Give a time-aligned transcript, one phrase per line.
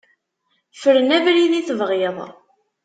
[0.81, 2.17] Fren abrid i tebɣiḍ.